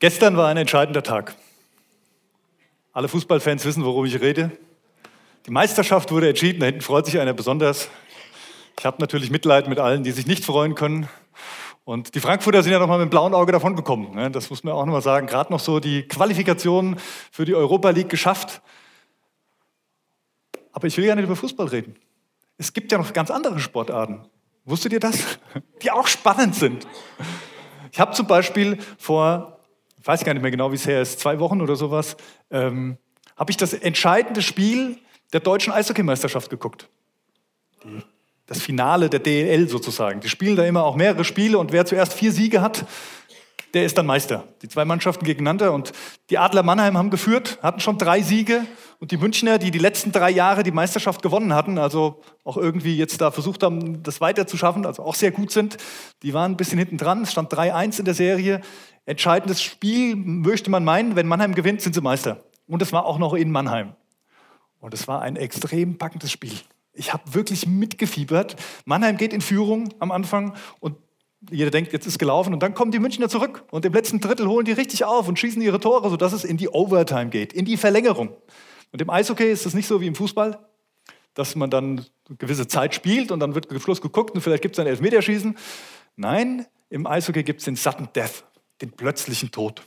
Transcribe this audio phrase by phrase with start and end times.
[0.00, 1.36] Gestern war ein entscheidender Tag.
[2.94, 4.50] Alle Fußballfans wissen, worum ich rede.
[5.44, 7.90] Die Meisterschaft wurde entschieden, da hinten freut sich einer besonders.
[8.78, 11.06] Ich habe natürlich Mitleid mit allen, die sich nicht freuen können.
[11.84, 14.14] Und die Frankfurter sind ja noch mal mit dem blauen Auge davongekommen.
[14.14, 14.30] Ne?
[14.30, 15.26] Das muss man auch noch mal sagen.
[15.26, 16.96] Gerade noch so die Qualifikation
[17.30, 18.62] für die Europa League geschafft.
[20.72, 21.94] Aber ich will ja nicht über Fußball reden.
[22.56, 24.22] Es gibt ja noch ganz andere Sportarten.
[24.64, 25.38] Wusstet ihr das?
[25.82, 26.86] Die auch spannend sind.
[27.92, 29.59] Ich habe zum Beispiel vor
[30.04, 32.16] weiß gar nicht mehr genau, wie es her ist, zwei Wochen oder sowas,
[32.50, 32.96] ähm,
[33.36, 34.98] habe ich das entscheidende Spiel
[35.32, 36.88] der deutschen Eishockeymeisterschaft geguckt.
[37.84, 38.02] Die,
[38.46, 40.20] das Finale der DEL sozusagen.
[40.20, 42.84] Die spielen da immer auch mehrere Spiele und wer zuerst vier Siege hat,
[43.74, 44.44] der ist dann Meister.
[44.62, 45.92] Die zwei Mannschaften gegeneinander und
[46.28, 48.66] die Adler Mannheim haben geführt, hatten schon drei Siege
[48.98, 52.96] und die Münchner, die die letzten drei Jahre die Meisterschaft gewonnen hatten, also auch irgendwie
[52.96, 55.76] jetzt da versucht haben, das weiter zu schaffen, also auch sehr gut sind,
[56.22, 57.22] die waren ein bisschen hinten dran.
[57.22, 58.60] Es stand 3-1 in der Serie
[59.06, 61.16] entscheidendes Spiel, möchte man meinen.
[61.16, 62.44] Wenn Mannheim gewinnt, sind sie Meister.
[62.66, 63.94] Und es war auch noch in Mannheim.
[64.80, 66.54] Und es war ein extrem packendes Spiel.
[66.92, 68.56] Ich habe wirklich mitgefiebert.
[68.84, 70.96] Mannheim geht in Führung am Anfang und
[71.50, 72.52] jeder denkt, jetzt ist gelaufen.
[72.52, 75.38] Und dann kommen die Münchner zurück und im letzten Drittel holen die richtig auf und
[75.38, 78.30] schießen ihre Tore, sodass es in die Overtime geht, in die Verlängerung.
[78.92, 80.58] Und im Eishockey ist es nicht so wie im Fußball,
[81.34, 84.76] dass man dann eine gewisse Zeit spielt und dann wird Schluss geguckt und vielleicht gibt
[84.76, 85.56] es ein Elfmeterschießen.
[86.16, 88.44] Nein, im Eishockey gibt es den Sudden Death
[88.80, 89.82] den plötzlichen Tod.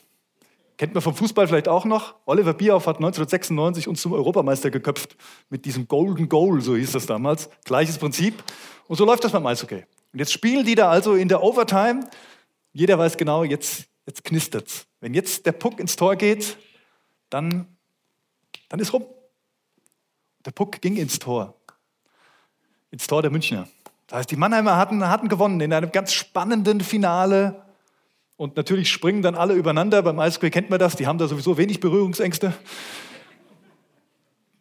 [0.77, 2.15] Kennt man vom Fußball vielleicht auch noch?
[2.25, 5.15] Oliver Bierhoff hat 1996 uns zum Europameister geköpft
[5.49, 7.49] mit diesem Golden Goal, so hieß das damals.
[7.63, 8.43] Gleiches Prinzip.
[8.87, 9.85] Und so läuft das beim Eishockey.
[10.11, 12.09] Und jetzt spielen die da also in der Overtime.
[12.71, 14.87] Jeder weiß genau, jetzt, jetzt knistert's.
[14.99, 16.57] Wenn jetzt der Puck ins Tor geht,
[17.29, 17.67] dann,
[18.69, 19.05] dann ist rum.
[20.45, 21.55] Der Puck ging ins Tor.
[22.91, 23.67] Ins Tor der Münchner.
[24.07, 27.62] Das heißt, die Mannheimer hatten, hatten gewonnen in einem ganz spannenden Finale
[28.35, 30.01] und natürlich springen dann alle übereinander.
[30.01, 32.53] Beim Eishockey kennt man das, die haben da sowieso wenig Berührungsängste.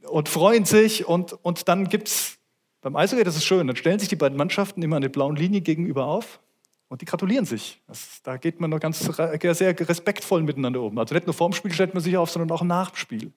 [0.09, 1.07] Und freuen sich.
[1.07, 2.39] Und, und dann gibt es
[2.83, 5.61] beim Eishockey, das ist schön, dann stellen sich die beiden Mannschaften immer eine blauen Linie
[5.61, 6.41] gegenüber auf
[6.89, 7.81] und die gratulieren sich.
[7.87, 10.99] Das, da geht man noch ganz sehr respektvoll miteinander um.
[10.99, 13.33] Also nicht nur vorm Spiel stellt man sich auf, sondern auch nach dem Spiel.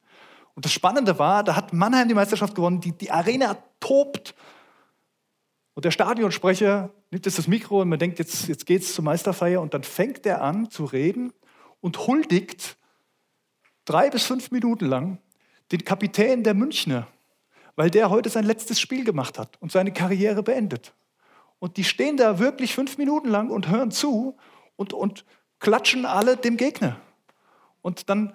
[0.56, 4.34] Und das Spannende war, da hat Mannheim die Meisterschaft gewonnen, die, die Arena tobt
[5.76, 9.62] und der Stadionsprecher nimmt jetzt das Mikro und man denkt, jetzt, jetzt es zur Meisterfeier
[9.62, 11.34] und dann fängt er an zu reden
[11.82, 12.78] und huldigt
[13.84, 15.20] drei bis fünf Minuten lang
[15.72, 17.08] den Kapitän der Münchner,
[17.76, 20.94] weil der heute sein letztes Spiel gemacht hat und seine Karriere beendet.
[21.60, 24.38] Und die stehen da wirklich fünf Minuten lang und hören zu
[24.78, 25.26] und, und
[25.60, 27.02] klatschen alle dem Gegner.
[27.82, 28.34] Und dann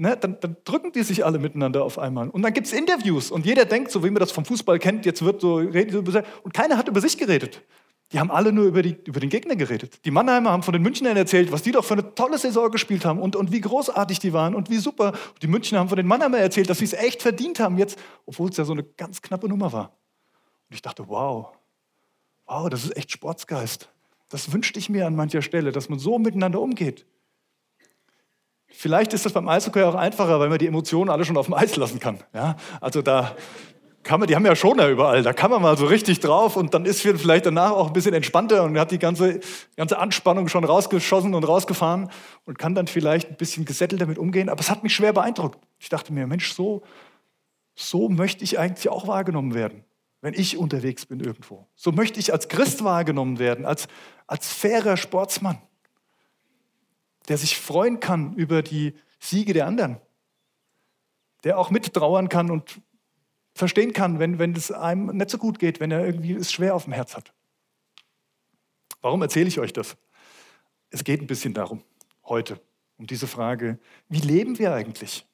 [0.00, 2.28] Ne, dann, dann, drücken die sich alle miteinander auf einmal.
[2.28, 5.04] Und dann gibt es Interviews und jeder denkt, so wie man das vom Fußball kennt,
[5.04, 6.22] jetzt wird so über sich.
[6.44, 7.62] Und keiner hat über sich geredet.
[8.12, 10.04] Die haben alle nur über, die, über den Gegner geredet.
[10.04, 13.04] Die Mannheimer haben von den Münchnern erzählt, was die doch für eine tolle Saison gespielt
[13.04, 15.14] haben und, und wie großartig die waren und wie super.
[15.34, 17.98] Und die Münchner haben von den Mannheimer erzählt, dass sie es echt verdient haben jetzt,
[18.24, 19.96] obwohl es ja so eine ganz knappe Nummer war.
[20.70, 21.48] Und ich dachte, wow,
[22.46, 23.90] wow, das ist echt Sportsgeist.
[24.28, 27.04] Das wünschte ich mir an mancher Stelle, dass man so miteinander umgeht.
[28.70, 31.54] Vielleicht ist das beim Eishockey auch einfacher, weil man die Emotionen alle schon auf dem
[31.54, 32.18] Eis lassen kann.
[32.34, 32.56] Ja?
[32.80, 33.34] Also da
[34.02, 36.72] kann man, die haben ja Schoner überall, da kann man mal so richtig drauf und
[36.72, 39.40] dann ist vielleicht danach auch ein bisschen entspannter und hat die ganze,
[39.76, 42.10] ganze Anspannung schon rausgeschossen und rausgefahren
[42.44, 44.48] und kann dann vielleicht ein bisschen gesättelt damit umgehen.
[44.48, 45.58] Aber es hat mich schwer beeindruckt.
[45.78, 46.82] Ich dachte mir, Mensch, so,
[47.74, 49.84] so möchte ich eigentlich auch wahrgenommen werden,
[50.22, 51.66] wenn ich unterwegs bin irgendwo.
[51.74, 53.88] So möchte ich als Christ wahrgenommen werden, als,
[54.26, 55.58] als fairer Sportsmann
[57.28, 59.98] der sich freuen kann über die Siege der anderen,
[61.44, 62.80] der auch mittrauern kann und
[63.54, 66.74] verstehen kann, wenn, wenn es einem nicht so gut geht, wenn er irgendwie es schwer
[66.74, 67.32] auf dem Herz hat.
[69.00, 69.96] Warum erzähle ich euch das?
[70.90, 71.82] Es geht ein bisschen darum,
[72.24, 72.60] heute,
[72.96, 73.78] um diese Frage,
[74.08, 75.26] wie leben wir eigentlich?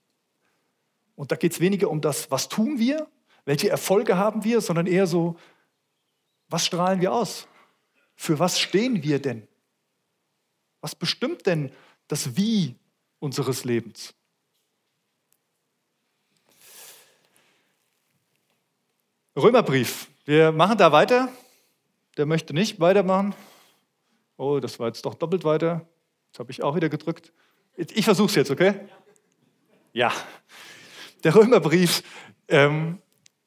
[1.17, 3.07] Und da geht es weniger um das, was tun wir,
[3.45, 5.37] welche Erfolge haben wir, sondern eher so,
[6.49, 7.47] was strahlen wir aus?
[8.17, 9.47] Für was stehen wir denn?
[10.85, 11.73] Was bestimmt denn
[12.09, 12.75] das Wie
[13.19, 14.13] unseres Lebens?
[19.35, 20.09] Römerbrief.
[20.27, 21.31] Wir machen da weiter.
[22.19, 23.35] Der möchte nicht weitermachen.
[24.37, 25.89] Oh, das war jetzt doch doppelt weiter.
[26.27, 27.33] Jetzt habe ich auch wieder gedrückt.
[27.79, 28.75] Ich versuche es jetzt, okay?
[29.95, 30.13] Ja.
[31.23, 32.03] Der Römerbrief
[32.49, 32.99] ähm,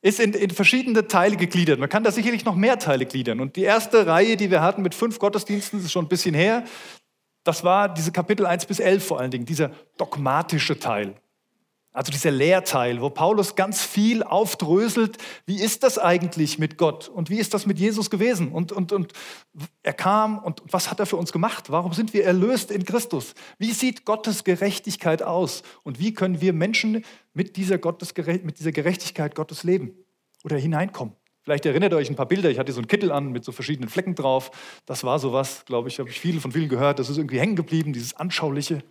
[0.01, 1.79] ist in, in, verschiedene Teile gegliedert.
[1.79, 3.41] Man kann da sicherlich noch mehr Teile gliedern.
[3.41, 6.65] Und die erste Reihe, die wir hatten mit fünf Gottesdiensten, ist schon ein bisschen her.
[7.47, 11.15] Das war diese Kapitel 1 bis 11 vor allen Dingen, dieser dogmatische Teil.
[11.93, 17.29] Also dieser Lehrteil, wo Paulus ganz viel aufdröselt, wie ist das eigentlich mit Gott und
[17.29, 19.13] wie ist das mit Jesus gewesen und, und, und
[19.81, 21.71] er kam und was hat er für uns gemacht?
[21.71, 23.33] Warum sind wir erlöst in Christus?
[23.57, 28.13] Wie sieht Gottes Gerechtigkeit aus und wie können wir Menschen mit dieser, Gottes,
[28.43, 29.95] mit dieser Gerechtigkeit Gottes leben
[30.43, 31.15] oder hineinkommen?
[31.47, 32.49] Vielleicht erinnert ihr euch ein paar Bilder.
[32.49, 34.51] Ich hatte so einen Kittel an mit so verschiedenen Flecken drauf.
[34.85, 36.99] Das war sowas, glaube ich, habe ich viele von vielen gehört.
[36.99, 38.83] Das ist irgendwie hängen geblieben, dieses Anschauliche.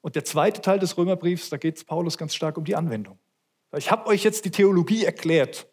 [0.00, 3.18] Und der zweite Teil des Römerbriefs, da geht es Paulus ganz stark um die Anwendung.
[3.76, 5.66] Ich habe euch jetzt die Theologie erklärt.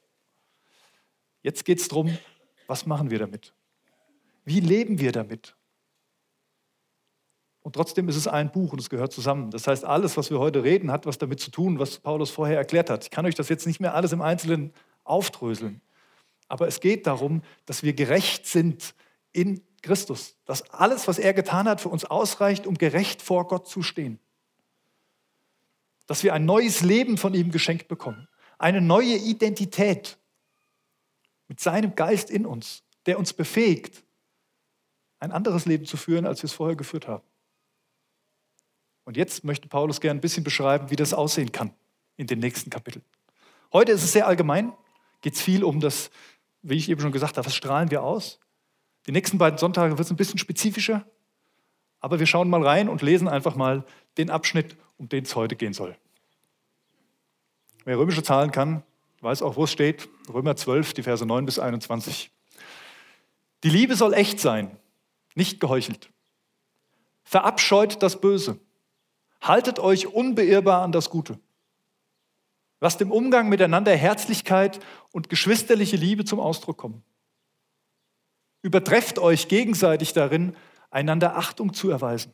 [1.43, 2.17] Jetzt geht es darum,
[2.67, 3.53] was machen wir damit?
[4.43, 5.55] Wie leben wir damit?
[7.61, 9.49] Und trotzdem ist es ein Buch und es gehört zusammen.
[9.49, 12.57] Das heißt, alles, was wir heute reden, hat was damit zu tun, was Paulus vorher
[12.57, 13.05] erklärt hat.
[13.05, 14.73] Ich kann euch das jetzt nicht mehr alles im Einzelnen
[15.05, 15.81] aufdröseln.
[16.47, 18.93] Aber es geht darum, dass wir gerecht sind
[19.31, 20.35] in Christus.
[20.45, 24.19] Dass alles, was er getan hat, für uns ausreicht, um gerecht vor Gott zu stehen.
[26.07, 28.27] Dass wir ein neues Leben von ihm geschenkt bekommen.
[28.57, 30.17] Eine neue Identität
[31.47, 34.03] mit seinem Geist in uns, der uns befähigt,
[35.19, 37.23] ein anderes Leben zu führen, als wir es vorher geführt haben.
[39.05, 41.73] Und jetzt möchte Paulus gerne ein bisschen beschreiben, wie das aussehen kann
[42.17, 43.05] in den nächsten Kapiteln.
[43.71, 44.73] Heute ist es sehr allgemein,
[45.25, 46.11] geht es viel um das,
[46.61, 48.39] wie ich eben schon gesagt habe, was strahlen wir aus?
[49.07, 51.03] Die nächsten beiden Sonntage wird es ein bisschen spezifischer,
[51.99, 53.85] aber wir schauen mal rein und lesen einfach mal
[54.19, 55.97] den Abschnitt, um den es heute gehen soll.
[57.85, 58.83] Wer römische Zahlen kann,
[59.21, 60.07] weiß auch, wo es steht.
[60.31, 62.29] Römer 12, die Verse 9 bis 21.
[63.63, 64.77] Die Liebe soll echt sein,
[65.33, 66.11] nicht geheuchelt.
[67.23, 68.59] Verabscheut das Böse.
[69.41, 71.39] Haltet euch unbeirrbar an das Gute.
[72.85, 74.79] Lasst im Umgang miteinander Herzlichkeit
[75.11, 77.03] und geschwisterliche Liebe zum Ausdruck kommen.
[78.61, 80.55] Übertrefft euch gegenseitig darin,
[80.91, 82.31] einander Achtung zu erweisen.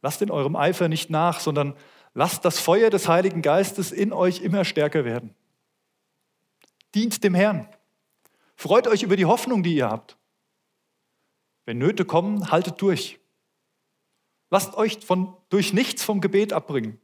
[0.00, 1.74] Lasst in eurem Eifer nicht nach, sondern
[2.14, 5.34] lasst das Feuer des Heiligen Geistes in euch immer stärker werden.
[6.94, 7.68] Dient dem Herrn.
[8.54, 10.16] Freut euch über die Hoffnung, die ihr habt.
[11.66, 13.20] Wenn Nöte kommen, haltet durch.
[14.48, 16.98] Lasst euch von, durch nichts vom Gebet abbringen.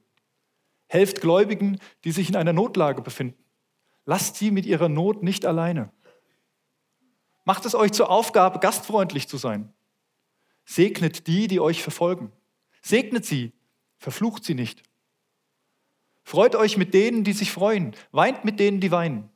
[0.92, 3.42] Helft Gläubigen, die sich in einer Notlage befinden.
[4.04, 5.90] Lasst sie mit ihrer Not nicht alleine.
[7.44, 9.72] Macht es euch zur Aufgabe, gastfreundlich zu sein.
[10.66, 12.30] Segnet die, die euch verfolgen.
[12.82, 13.52] Segnet sie,
[13.96, 14.82] verflucht sie nicht.
[16.24, 17.96] Freut euch mit denen, die sich freuen.
[18.10, 19.30] Weint mit denen, die weinen.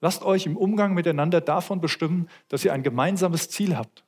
[0.00, 4.04] Lasst euch im Umgang miteinander davon bestimmen, dass ihr ein gemeinsames Ziel habt.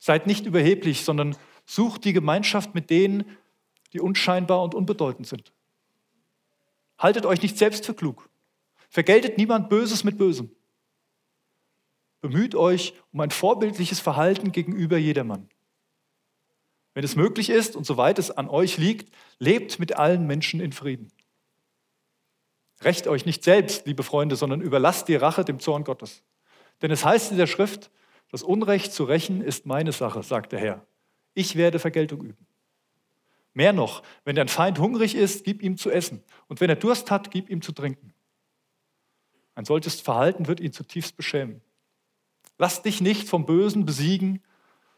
[0.00, 3.24] Seid nicht überheblich, sondern sucht die Gemeinschaft mit denen,
[3.92, 5.52] die unscheinbar und unbedeutend sind.
[6.98, 8.28] Haltet euch nicht selbst für klug.
[8.88, 10.50] Vergeltet niemand Böses mit Bösem.
[12.20, 15.48] Bemüht euch um ein vorbildliches Verhalten gegenüber jedermann.
[16.92, 20.72] Wenn es möglich ist und soweit es an euch liegt, lebt mit allen Menschen in
[20.72, 21.10] Frieden.
[22.82, 26.22] Recht euch nicht selbst, liebe Freunde, sondern überlasst die Rache dem Zorn Gottes.
[26.82, 27.90] Denn es heißt in der Schrift,
[28.30, 30.86] das Unrecht zu rächen ist meine Sache, sagt der Herr.
[31.34, 32.46] Ich werde Vergeltung üben.
[33.52, 36.22] Mehr noch, wenn dein Feind hungrig ist, gib ihm zu essen.
[36.48, 38.14] Und wenn er Durst hat, gib ihm zu trinken.
[39.54, 41.60] Ein solches Verhalten wird ihn zutiefst beschämen.
[42.58, 44.42] Lass dich nicht vom Bösen besiegen,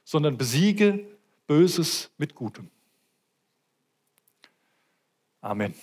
[0.04, 1.06] sondern besiege
[1.46, 2.70] Böses mit Gutem.
[5.40, 5.74] Amen.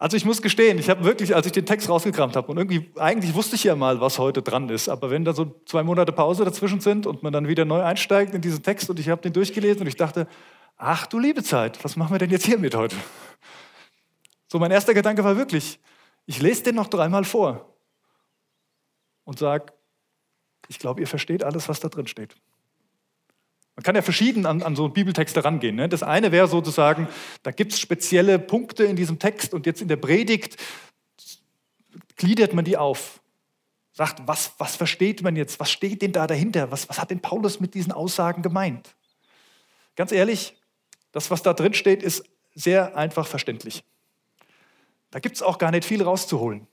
[0.00, 2.88] Also ich muss gestehen, ich habe wirklich, als ich den Text rausgekramt habe, und irgendwie,
[2.96, 6.12] eigentlich wusste ich ja mal, was heute dran ist, aber wenn da so zwei Monate
[6.12, 9.20] Pause dazwischen sind und man dann wieder neu einsteigt in diesen Text und ich habe
[9.22, 10.28] den durchgelesen und ich dachte,
[10.76, 12.94] ach du liebe Zeit, was machen wir denn jetzt hier mit heute?
[14.46, 15.80] So mein erster Gedanke war wirklich,
[16.26, 17.76] ich lese den noch dreimal vor
[19.24, 19.72] und sage,
[20.68, 22.36] ich glaube, ihr versteht alles, was da drin steht.
[23.78, 25.76] Man kann ja verschieden an, an so Bibeltexte rangehen.
[25.76, 25.88] Ne?
[25.88, 27.06] Das eine wäre sozusagen,
[27.44, 30.56] da gibt es spezielle Punkte in diesem Text und jetzt in der Predigt
[32.16, 33.20] gliedert man die auf.
[33.92, 35.60] Sagt, was, was versteht man jetzt?
[35.60, 36.72] Was steht denn da dahinter?
[36.72, 38.96] Was, was hat denn Paulus mit diesen Aussagen gemeint?
[39.94, 40.56] Ganz ehrlich,
[41.12, 42.24] das, was da drin steht, ist
[42.56, 43.84] sehr einfach verständlich.
[45.12, 46.66] Da gibt es auch gar nicht viel rauszuholen.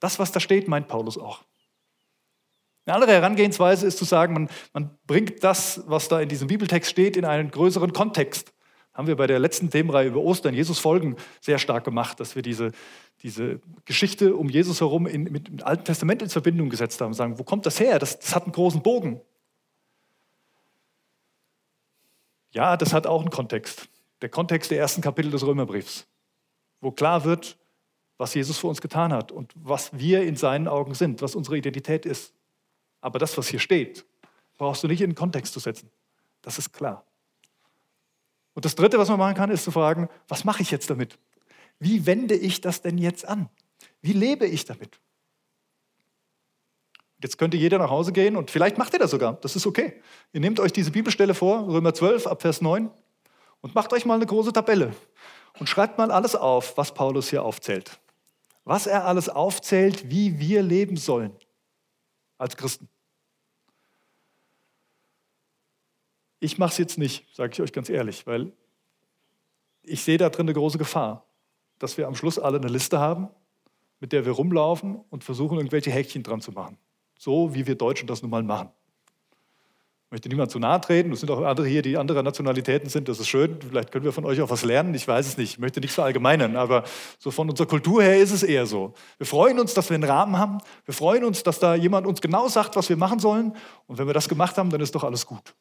[0.00, 1.44] Das, was da steht, meint Paulus auch.
[2.84, 6.90] Eine andere Herangehensweise ist zu sagen, man, man bringt das, was da in diesem Bibeltext
[6.90, 8.52] steht, in einen größeren Kontext.
[8.92, 12.42] Haben wir bei der letzten Themenreihe über Ostern, Jesus folgen, sehr stark gemacht, dass wir
[12.42, 12.72] diese,
[13.22, 17.14] diese Geschichte um Jesus herum in, mit dem Alten Testament in Verbindung gesetzt haben.
[17.14, 17.98] Sagen, wo kommt das her?
[17.98, 19.20] Das, das hat einen großen Bogen.
[22.50, 23.88] Ja, das hat auch einen Kontext.
[24.20, 26.06] Der Kontext der ersten Kapitel des Römerbriefs,
[26.80, 27.56] wo klar wird,
[28.18, 31.56] was Jesus für uns getan hat und was wir in seinen Augen sind, was unsere
[31.56, 32.34] Identität ist.
[33.02, 34.06] Aber das, was hier steht,
[34.56, 35.90] brauchst du nicht in den Kontext zu setzen.
[36.40, 37.04] Das ist klar.
[38.54, 41.18] Und das Dritte, was man machen kann, ist zu fragen, was mache ich jetzt damit?
[41.78, 43.48] Wie wende ich das denn jetzt an?
[44.00, 45.00] Wie lebe ich damit?
[47.20, 50.00] Jetzt könnte jeder nach Hause gehen und vielleicht macht ihr das sogar, das ist okay.
[50.32, 52.90] Ihr nehmt euch diese Bibelstelle vor, Römer 12 ab Vers 9,
[53.60, 54.92] und macht euch mal eine große Tabelle
[55.58, 58.00] und schreibt mal alles auf, was Paulus hier aufzählt.
[58.64, 61.32] Was er alles aufzählt, wie wir leben sollen
[62.42, 62.88] als Christen.
[66.40, 68.52] Ich mache es jetzt nicht, sage ich euch ganz ehrlich, weil
[69.84, 71.24] ich sehe da drin eine große Gefahr,
[71.78, 73.28] dass wir am Schluss alle eine Liste haben,
[74.00, 76.76] mit der wir rumlaufen und versuchen, irgendwelche Häkchen dran zu machen.
[77.16, 78.70] So wie wir Deutschen das nun mal machen.
[80.12, 81.10] Möchte niemand zu nahe treten.
[81.12, 83.08] Es sind auch andere hier, die anderer Nationalitäten sind.
[83.08, 83.58] Das ist schön.
[83.66, 84.94] Vielleicht können wir von euch auch was lernen.
[84.94, 85.52] Ich weiß es nicht.
[85.52, 86.54] Ich möchte nichts verallgemeinern.
[86.54, 86.84] Aber
[87.18, 88.92] so von unserer Kultur her ist es eher so.
[89.16, 90.58] Wir freuen uns, dass wir einen Rahmen haben.
[90.84, 93.56] Wir freuen uns, dass da jemand uns genau sagt, was wir machen sollen.
[93.86, 95.54] Und wenn wir das gemacht haben, dann ist doch alles gut.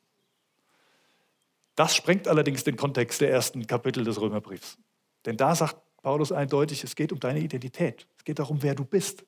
[1.76, 4.78] Das sprengt allerdings den Kontext der ersten Kapitel des Römerbriefs.
[5.26, 8.06] Denn da sagt Paulus eindeutig, es geht um deine Identität.
[8.18, 9.24] Es geht darum, wer du bist.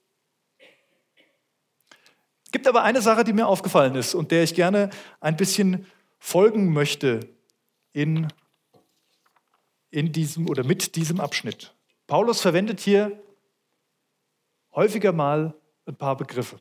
[2.53, 5.87] Es gibt aber eine Sache, die mir aufgefallen ist und der ich gerne ein bisschen
[6.19, 7.21] folgen möchte
[7.93, 8.27] in,
[9.89, 11.73] in diesem oder mit diesem Abschnitt.
[12.05, 13.19] Paulus verwendet hier
[14.71, 15.55] häufiger mal
[15.87, 16.59] ein paar Begriffe.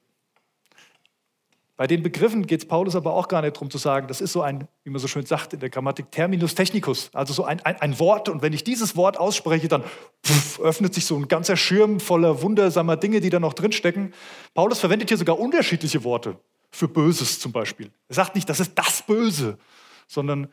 [1.82, 4.30] Bei den Begriffen geht es Paulus aber auch gar nicht darum zu sagen, das ist
[4.30, 7.58] so ein, wie man so schön sagt in der Grammatik, Terminus technicus, also so ein,
[7.62, 8.28] ein, ein Wort.
[8.28, 9.82] Und wenn ich dieses Wort ausspreche, dann
[10.24, 14.14] pff, öffnet sich so ein ganzer Schirm voller wundersamer Dinge, die da noch drinstecken.
[14.54, 16.38] Paulus verwendet hier sogar unterschiedliche Worte
[16.70, 17.90] für Böses zum Beispiel.
[18.06, 19.58] Er sagt nicht, das ist das Böse,
[20.06, 20.52] sondern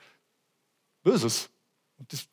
[1.03, 1.51] Böses.
[1.99, 2.27] Und das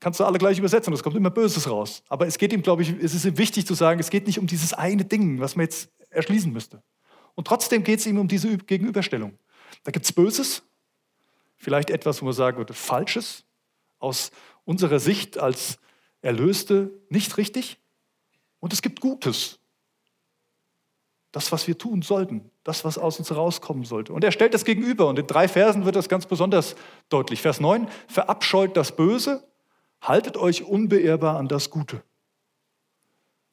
[0.00, 2.02] kannst du alle gleich übersetzen, es kommt immer Böses raus.
[2.08, 4.40] Aber es geht ihm, glaube ich, es ist ihm wichtig zu sagen, es geht nicht
[4.40, 6.82] um dieses eine Ding, was man jetzt erschließen müsste.
[7.34, 9.38] Und trotzdem geht es ihm um diese Gegenüberstellung.
[9.84, 10.62] Da gibt es Böses,
[11.56, 13.44] vielleicht etwas, wo man sagen würde, Falsches,
[13.98, 14.32] aus
[14.64, 15.78] unserer Sicht als
[16.20, 17.78] Erlöste nicht richtig.
[18.60, 19.58] Und es gibt Gutes.
[21.30, 24.12] Das, was wir tun sollten, das, was aus uns herauskommen sollte.
[24.12, 26.76] Und er stellt das gegenüber und in drei Versen wird das ganz besonders
[27.08, 27.40] deutlich.
[27.40, 29.42] Vers 9, verabscheut das Böse,
[30.00, 32.02] haltet euch unbeirrbar an das Gute.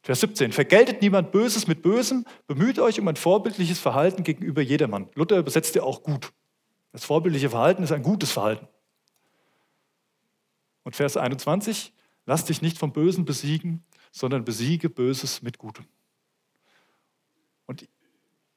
[0.10, 0.54] Vers 17.
[0.54, 5.08] Vergeltet niemand Böses mit Bösem, bemüht euch um ein vorbildliches Verhalten gegenüber jedermann.
[5.14, 6.34] Luther übersetzt ja auch gut.
[6.92, 8.68] Das vorbildliche Verhalten ist ein gutes Verhalten.
[10.82, 11.94] Und Vers 21.
[12.26, 15.86] Lass dich nicht vom Bösen besiegen, sondern besiege Böses mit Gutem.
[17.68, 17.88] Und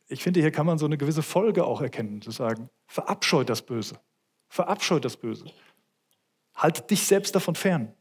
[0.08, 3.60] ich finde, hier kann man so eine gewisse Folge auch erkennen, zu sagen, verabscheut das
[3.60, 4.00] Böse.
[4.48, 5.44] Verabscheut das Böse.
[6.54, 7.94] Halte dich selbst davon fern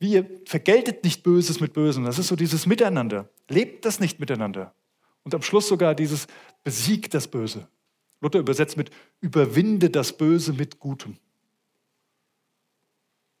[0.00, 2.04] wie ihr vergeltet nicht Böses mit Bösem.
[2.04, 3.28] Das ist so dieses Miteinander.
[3.48, 4.74] Lebt das nicht miteinander.
[5.22, 6.26] Und am Schluss sogar dieses
[6.64, 7.68] besiegt das Böse.
[8.20, 8.90] Luther übersetzt mit
[9.20, 11.18] überwinde das Böse mit Gutem.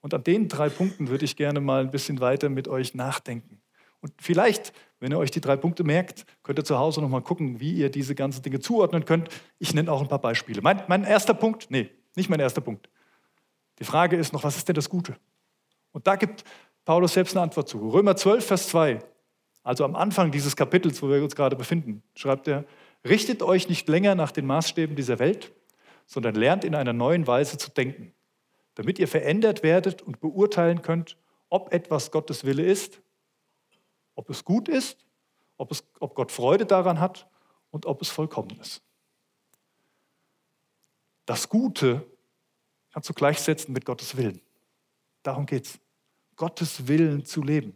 [0.02, 3.60] Und an den drei Punkten würde ich gerne mal ein bisschen weiter mit euch nachdenken.
[4.00, 7.60] Und vielleicht, wenn ihr euch die drei Punkte merkt, könnt ihr zu Hause nochmal gucken,
[7.60, 9.28] wie ihr diese ganzen Dinge zuordnen könnt.
[9.58, 10.62] Ich nenne auch ein paar Beispiele.
[10.62, 12.88] Mein, mein erster Punkt, nee, nicht mein erster Punkt.
[13.78, 15.16] Die Frage ist noch, was ist denn das Gute?
[15.92, 16.44] Und da gibt
[16.84, 17.88] Paulus selbst eine Antwort zu.
[17.90, 19.00] Römer 12, Vers 2,
[19.62, 22.64] also am Anfang dieses Kapitels, wo wir uns gerade befinden, schreibt er,
[23.06, 25.52] richtet euch nicht länger nach den Maßstäben dieser Welt,
[26.06, 28.12] sondern lernt in einer neuen Weise zu denken,
[28.74, 31.16] damit ihr verändert werdet und beurteilen könnt,
[31.48, 33.00] ob etwas Gottes Wille ist,
[34.14, 35.06] ob es gut ist,
[35.56, 37.28] ob, es, ob Gott Freude daran hat
[37.70, 38.82] und ob es vollkommen ist.
[41.26, 42.04] Das Gute
[42.92, 44.40] kannst du gleichsetzen mit Gottes Willen.
[45.22, 45.78] Darum geht es.
[46.36, 47.74] Gottes Willen zu leben.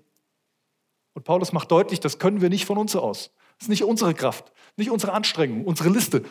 [1.12, 3.30] Und Paulus macht deutlich, das können wir nicht von uns aus.
[3.58, 6.24] Das ist nicht unsere Kraft, nicht unsere Anstrengung, unsere Liste,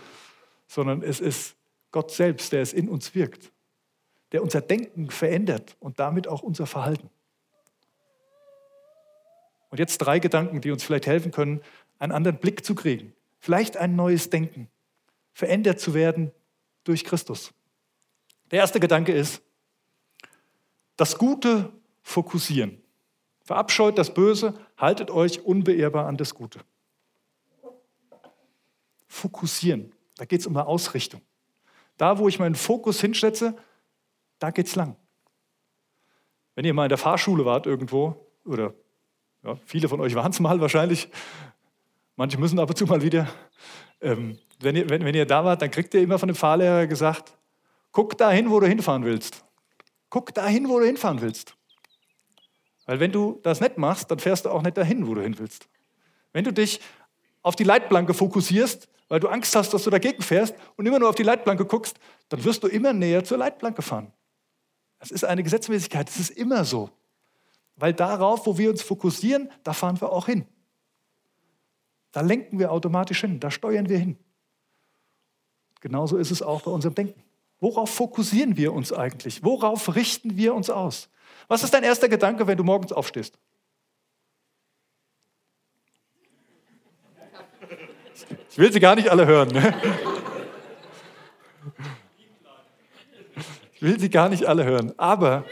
[0.68, 1.56] sondern es ist
[1.92, 3.52] Gott selbst, der es in uns wirkt,
[4.32, 7.10] der unser Denken verändert und damit auch unser Verhalten.
[9.70, 11.62] Und jetzt drei Gedanken, die uns vielleicht helfen können,
[11.98, 13.14] einen anderen Blick zu kriegen.
[13.40, 14.70] Vielleicht ein neues Denken,
[15.32, 16.32] verändert zu werden
[16.84, 17.54] durch Christus.
[18.52, 19.42] Der erste Gedanke ist,
[20.96, 21.72] das Gute
[22.02, 22.82] fokussieren.
[23.44, 26.60] Verabscheut das Böse, haltet euch unbeehrbar an das Gute.
[29.08, 31.22] Fokussieren, da geht es um eine Ausrichtung.
[31.98, 33.56] Da, wo ich meinen Fokus hinsetze,
[34.40, 34.96] da geht es lang.
[36.56, 38.74] Wenn ihr mal in der Fahrschule wart irgendwo, oder
[39.44, 41.10] ja, viele von euch waren es mal wahrscheinlich,
[42.16, 43.28] manche müssen ab und zu mal wieder,
[44.02, 46.88] ähm, wenn, ihr, wenn, wenn ihr da wart, dann kriegt ihr immer von dem Fahrlehrer
[46.88, 47.38] gesagt,
[47.92, 49.44] guck dahin, wo du hinfahren willst.
[50.14, 51.56] Guck dahin, wo du hinfahren willst.
[52.86, 55.40] Weil wenn du das nicht machst, dann fährst du auch nicht dahin, wo du hin
[55.40, 55.68] willst.
[56.34, 56.80] Wenn du dich
[57.42, 61.10] auf die Leitplanke fokussierst, weil du Angst hast, dass du dagegen fährst und immer nur
[61.10, 61.98] auf die Leitplanke guckst,
[62.30, 64.14] dann wirst du immer näher zur Leitplanke fahren.
[65.00, 66.92] Es ist eine Gesetzmäßigkeit, es ist immer so.
[67.76, 70.46] Weil darauf, wo wir uns fokussieren, da fahren wir auch hin.
[72.12, 74.20] Da lenken wir automatisch hin, da steuern wir hin.
[75.82, 77.24] Genauso ist es auch bei unserem Denken.
[77.60, 79.44] Worauf fokussieren wir uns eigentlich?
[79.44, 81.10] Worauf richten wir uns aus?
[81.48, 83.38] Was ist dein erster Gedanke, wenn du morgens aufstehst?
[88.50, 89.50] Ich will sie gar nicht alle hören.
[89.50, 89.74] Ne?
[93.74, 94.94] Ich will sie gar nicht alle hören.
[94.98, 95.44] Aber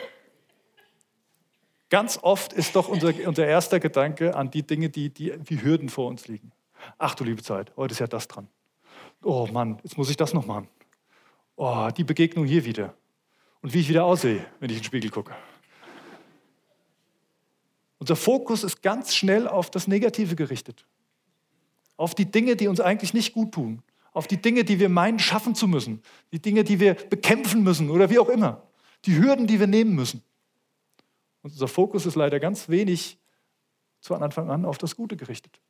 [1.90, 5.90] ganz oft ist doch unser, unser erster Gedanke an die Dinge, die, die wie Hürden
[5.90, 6.52] vor uns liegen.
[6.98, 8.48] Ach du liebe Zeit, heute ist ja das dran.
[9.24, 10.68] Oh Mann, jetzt muss ich das noch machen.
[11.64, 12.96] Oh, die Begegnung hier wieder.
[13.62, 15.36] Und wie ich wieder aussehe, wenn ich in den Spiegel gucke.
[18.00, 20.86] Unser Fokus ist ganz schnell auf das Negative gerichtet
[22.02, 25.20] auf die Dinge, die uns eigentlich nicht gut tun, auf die Dinge, die wir meinen,
[25.20, 26.02] schaffen zu müssen,
[26.32, 28.64] die Dinge, die wir bekämpfen müssen oder wie auch immer,
[29.06, 30.24] die Hürden, die wir nehmen müssen.
[31.44, 33.20] Und unser Fokus ist leider ganz wenig
[34.00, 35.62] zu Anfang an auf das Gute gerichtet.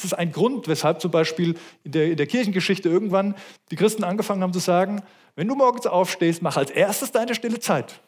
[0.00, 3.34] Das ist ein Grund, weshalb zum Beispiel in der, in der Kirchengeschichte irgendwann
[3.70, 5.02] die Christen angefangen haben zu sagen,
[5.36, 8.00] wenn du morgens aufstehst, mach als erstes deine stille Zeit.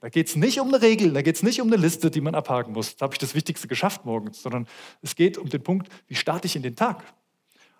[0.00, 2.20] Da geht es nicht um eine Regel, da geht es nicht um eine Liste, die
[2.20, 2.96] man abhaken muss.
[2.96, 4.68] Da habe ich das Wichtigste geschafft morgens, sondern
[5.00, 7.02] es geht um den Punkt, wie starte ich in den Tag?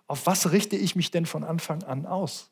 [0.06, 2.50] Auf was richte ich mich denn von Anfang an aus?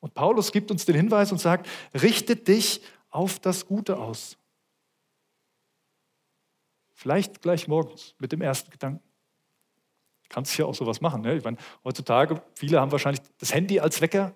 [0.00, 2.80] Und Paulus gibt uns den Hinweis und sagt, richte dich
[3.10, 4.38] auf das Gute aus.
[6.94, 9.05] Vielleicht gleich morgens mit dem ersten Gedanken.
[10.28, 11.22] Kannst ja auch sowas machen.
[11.22, 11.36] Ne?
[11.36, 14.34] Ich meine, heutzutage, viele haben wahrscheinlich das Handy als Wecker.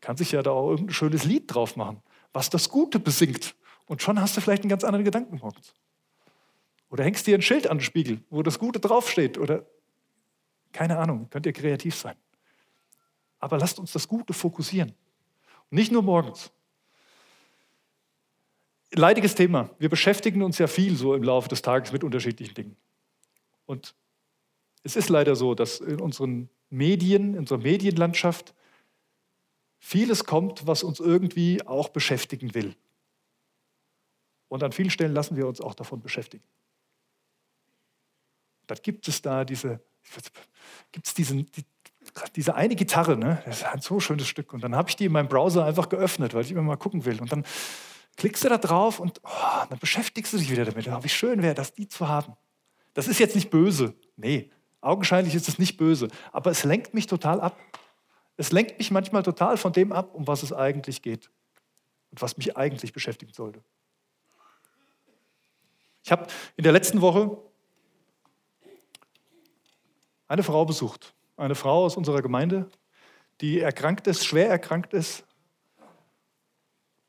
[0.00, 3.54] Kann sich ja da auch irgendein schönes Lied drauf machen was das Gute besingt.
[3.86, 5.74] Und schon hast du vielleicht einen ganz anderen Gedanken morgens.
[6.90, 9.38] Oder hängst dir ein Schild an den Spiegel, wo das Gute draufsteht.
[9.38, 9.66] Oder
[10.72, 12.16] keine Ahnung, könnt ihr kreativ sein.
[13.40, 14.94] Aber lasst uns das Gute fokussieren.
[15.70, 16.50] Und nicht nur morgens.
[18.92, 19.70] Leidiges Thema.
[19.78, 22.76] Wir beschäftigen uns ja viel so im Laufe des Tages mit unterschiedlichen Dingen.
[23.66, 23.94] Und
[24.88, 28.54] es ist leider so, dass in unseren Medien, in unserer Medienlandschaft
[29.78, 32.74] vieles kommt, was uns irgendwie auch beschäftigen will.
[34.48, 36.42] Und an vielen Stellen lassen wir uns auch davon beschäftigen.
[38.66, 39.82] Dann gibt es da diese,
[40.90, 41.64] gibt es diesen, die,
[42.34, 43.42] diese eine Gitarre, ne?
[43.44, 44.54] das ist ein so schönes Stück.
[44.54, 47.04] Und dann habe ich die in meinem Browser einfach geöffnet, weil ich immer mal gucken
[47.04, 47.20] will.
[47.20, 47.44] Und dann
[48.16, 50.88] klickst du da drauf und oh, dann beschäftigst du dich wieder damit.
[50.88, 52.32] Oh, wie schön wäre das, die zu haben.
[52.94, 53.94] Das ist jetzt nicht böse.
[54.16, 56.08] Nee, augenscheinlich ist es nicht böse.
[56.32, 57.58] Aber es lenkt mich total ab.
[58.36, 61.30] Es lenkt mich manchmal total von dem ab, um was es eigentlich geht
[62.10, 63.62] und was mich eigentlich beschäftigen sollte.
[66.04, 67.36] Ich habe in der letzten Woche
[70.28, 72.70] eine Frau besucht, eine Frau aus unserer Gemeinde,
[73.40, 75.24] die erkrankt ist, schwer erkrankt ist,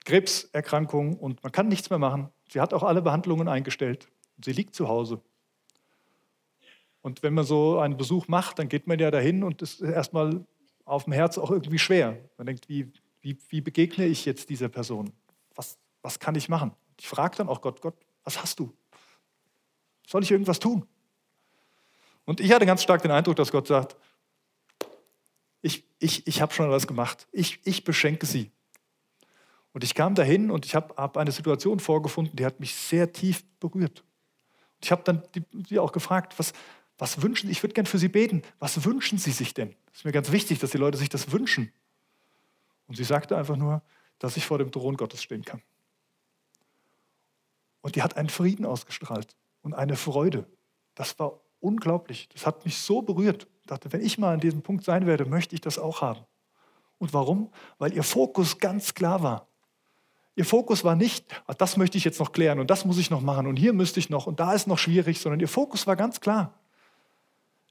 [0.05, 2.29] Krebserkrankung und man kann nichts mehr machen.
[2.51, 4.07] Sie hat auch alle Behandlungen eingestellt.
[4.43, 5.21] Sie liegt zu Hause.
[7.09, 10.45] Und wenn man so einen Besuch macht, dann geht man ja dahin und ist erstmal
[10.85, 12.19] auf dem Herz auch irgendwie schwer.
[12.37, 15.11] Man denkt, wie, wie, wie begegne ich jetzt dieser Person?
[15.55, 16.71] Was, was kann ich machen?
[16.99, 18.71] Ich frage dann auch Gott, Gott, was hast du?
[20.05, 20.85] Soll ich irgendwas tun?
[22.25, 23.97] Und ich hatte ganz stark den Eindruck, dass Gott sagt,
[25.63, 27.27] ich, ich, ich habe schon was gemacht.
[27.31, 28.51] Ich, ich beschenke sie.
[29.73, 33.11] Und ich kam dahin und ich habe hab eine Situation vorgefunden, die hat mich sehr
[33.11, 34.01] tief berührt.
[34.75, 36.53] Und ich habe dann die auch gefragt, was,
[36.99, 38.43] was wünschen, ich würde gern für Sie beten.
[38.59, 39.73] Was wünschen Sie sich denn?
[39.87, 41.71] Das ist mir ganz wichtig, dass die Leute sich das wünschen.
[42.87, 43.81] Und sie sagte einfach nur,
[44.19, 45.61] dass ich vor dem Thron Gottes stehen kann.
[47.81, 50.45] Und die hat einen Frieden ausgestrahlt und eine Freude.
[50.95, 52.27] Das war unglaublich.
[52.33, 53.47] Das hat mich so berührt.
[53.61, 56.25] Ich dachte, wenn ich mal an diesem Punkt sein werde, möchte ich das auch haben.
[56.97, 57.49] Und warum?
[57.77, 59.47] Weil ihr Fokus ganz klar war.
[60.35, 63.09] Ihr Fokus war nicht, ah, das möchte ich jetzt noch klären und das muss ich
[63.09, 65.85] noch machen und hier müsste ich noch und da ist noch schwierig, sondern ihr Fokus
[65.85, 66.58] war ganz klar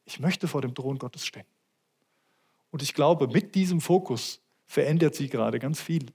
[0.09, 1.47] ich möchte vor dem Thron Gottes stehen.
[2.71, 6.07] Und ich glaube, mit diesem Fokus verändert sie gerade ganz viel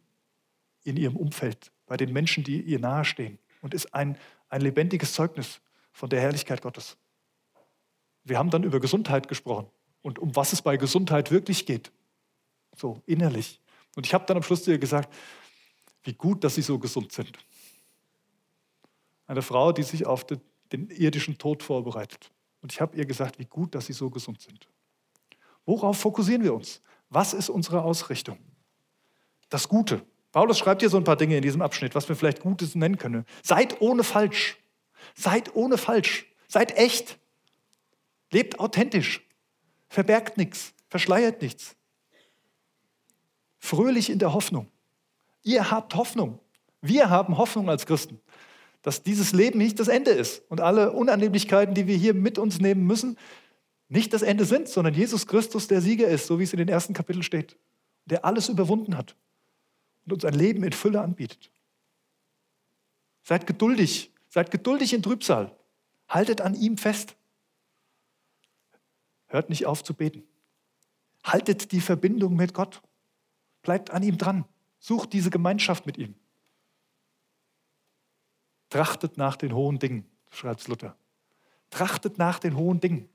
[0.83, 4.17] in ihrem Umfeld, bei den Menschen, die ihr nahestehen und ist ein,
[4.49, 6.97] ein lebendiges Zeugnis von der Herrlichkeit Gottes.
[8.23, 9.67] Wir haben dann über Gesundheit gesprochen
[10.01, 11.91] und um was es bei Gesundheit wirklich geht,
[12.75, 13.59] so innerlich.
[13.95, 15.13] Und ich habe dann am Schluss zu ihr gesagt,
[16.03, 17.37] wie gut, dass Sie so gesund sind.
[19.27, 22.32] Eine Frau, die sich auf den, den irdischen Tod vorbereitet.
[22.63, 24.67] Und ich habe ihr gesagt, wie gut, dass sie so gesund sind.
[25.65, 26.81] Worauf fokussieren wir uns?
[27.09, 28.39] Was ist unsere Ausrichtung?
[29.49, 30.03] Das Gute.
[30.31, 32.97] Paulus schreibt hier so ein paar Dinge in diesem Abschnitt, was wir vielleicht Gutes nennen
[32.97, 33.25] können.
[33.43, 34.57] Seid ohne falsch.
[35.13, 36.25] Seid ohne falsch.
[36.47, 37.19] Seid echt.
[38.31, 39.21] Lebt authentisch.
[39.89, 40.73] Verbergt nichts.
[40.89, 41.75] Verschleiert nichts.
[43.59, 44.71] Fröhlich in der Hoffnung.
[45.43, 46.39] Ihr habt Hoffnung.
[46.81, 48.19] Wir haben Hoffnung als Christen,
[48.83, 52.59] dass dieses Leben nicht das Ende ist und alle Unannehmlichkeiten, die wir hier mit uns
[52.59, 53.17] nehmen müssen,
[53.87, 56.67] nicht das Ende sind, sondern Jesus Christus der Sieger ist, so wie es in den
[56.67, 57.57] ersten Kapiteln steht,
[58.05, 59.15] der alles überwunden hat
[60.05, 61.49] und uns ein Leben in Fülle anbietet.
[63.23, 65.55] Seid geduldig, seid geduldig in Trübsal,
[66.09, 67.15] haltet an ihm fest.
[69.27, 70.23] Hört nicht auf zu beten.
[71.23, 72.81] Haltet die Verbindung mit Gott.
[73.61, 74.43] Bleibt an ihm dran.
[74.79, 76.15] Sucht diese Gemeinschaft mit ihm.
[78.73, 80.97] Trachtet nach den hohen Dingen, schreibt Luther.
[81.69, 83.07] Trachtet nach den hohen Dingen.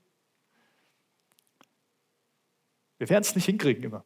[2.97, 4.05] Wir werden es nicht hinkriegen immer.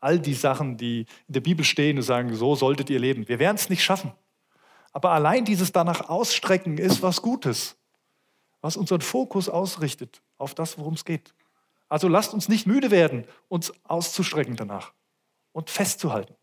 [0.00, 3.26] All die Sachen, die in der Bibel stehen und sagen, so solltet ihr leben.
[3.26, 4.12] Wir werden es nicht schaffen.
[4.92, 7.78] Aber allein dieses danach ausstrecken ist was Gutes,
[8.60, 11.32] was unseren Fokus ausrichtet auf das, worum es geht.
[11.88, 14.92] Also lasst uns nicht müde werden, uns auszustrecken danach
[15.52, 16.34] und festzuhalten.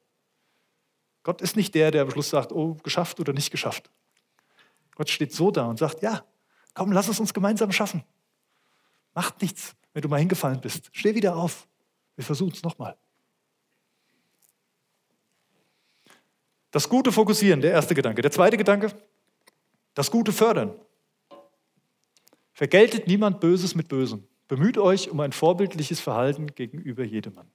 [1.21, 3.91] Gott ist nicht der, der am Schluss sagt, oh, geschafft oder nicht geschafft.
[4.99, 6.25] Gott steht so da und sagt, ja,
[6.73, 8.03] komm, lass es uns gemeinsam schaffen.
[9.13, 10.89] Macht nichts, wenn du mal hingefallen bist.
[10.91, 11.69] Steh wieder auf.
[12.17, 12.97] Wir versuchen es nochmal.
[16.71, 18.21] Das Gute fokussieren, der erste Gedanke.
[18.21, 18.91] Der zweite Gedanke,
[19.93, 20.75] das Gute fördern.
[22.51, 24.27] Vergeltet niemand Böses mit Bösem.
[24.49, 27.49] Bemüht euch um ein vorbildliches Verhalten gegenüber jedermann.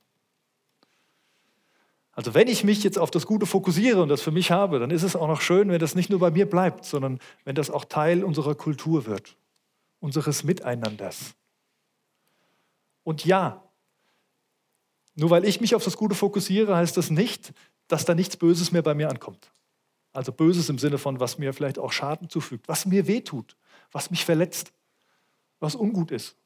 [2.14, 4.90] Also wenn ich mich jetzt auf das Gute fokussiere und das für mich habe, dann
[4.90, 7.70] ist es auch noch schön, wenn das nicht nur bei mir bleibt, sondern wenn das
[7.70, 9.36] auch Teil unserer Kultur wird,
[9.98, 11.34] unseres Miteinanders.
[13.02, 13.62] Und ja,
[15.16, 17.52] nur weil ich mich auf das Gute fokussiere, heißt das nicht,
[17.88, 19.52] dass da nichts Böses mehr bei mir ankommt.
[20.12, 23.56] Also Böses im Sinne von, was mir vielleicht auch Schaden zufügt, was mir wehtut,
[23.90, 24.72] was mich verletzt,
[25.58, 26.36] was ungut ist.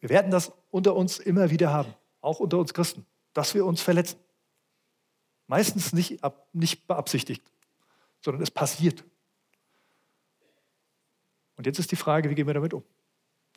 [0.00, 3.80] Wir werden das unter uns immer wieder haben auch unter uns Christen, dass wir uns
[3.80, 4.18] verletzen.
[5.46, 6.20] Meistens nicht,
[6.52, 7.42] nicht beabsichtigt,
[8.20, 9.04] sondern es passiert.
[11.56, 12.84] Und jetzt ist die Frage, wie gehen wir damit um?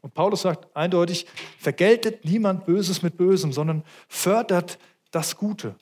[0.01, 1.27] Und Paulus sagt eindeutig,
[1.59, 4.79] vergeltet niemand Böses mit Bösem, sondern fördert
[5.11, 5.75] das Gute.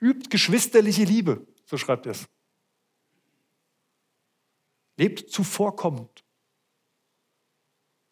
[0.00, 2.26] Übt geschwisterliche Liebe, so schreibt er es.
[4.96, 6.24] Lebt zuvorkommend.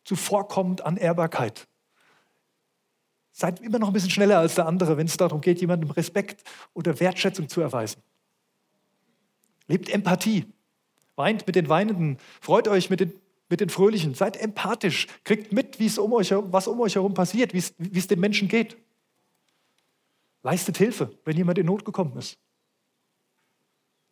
[0.04, 1.66] Zuvorkommend an Ehrbarkeit.
[3.32, 6.42] Seid immer noch ein bisschen schneller als der andere, wenn es darum geht, jemandem Respekt
[6.74, 8.02] oder Wertschätzung zu erweisen.
[9.68, 10.46] Lebt Empathie.
[11.16, 12.18] Weint mit den Weinenden.
[12.40, 13.12] Freut euch mit den,
[13.48, 14.14] mit den Fröhlichen.
[14.14, 15.06] Seid empathisch.
[15.24, 17.58] Kriegt mit, um euch, was um euch herum passiert, wie
[17.98, 18.76] es den Menschen geht.
[20.42, 22.38] Leistet Hilfe, wenn jemand in Not gekommen ist.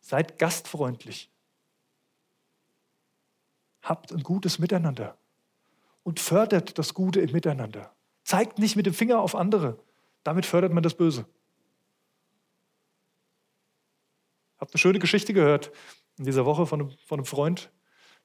[0.01, 1.29] Seid gastfreundlich.
[3.81, 5.17] Habt ein gutes Miteinander
[6.03, 7.93] und fördert das Gute im Miteinander.
[8.29, 9.79] Zeigt nicht mit dem Finger auf andere.
[10.23, 11.25] Damit fördert man das Böse.
[14.53, 15.71] Ich habe eine schöne Geschichte gehört
[16.19, 17.71] in dieser Woche von einem, von einem Freund,